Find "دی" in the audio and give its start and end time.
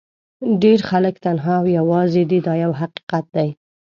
3.35-3.49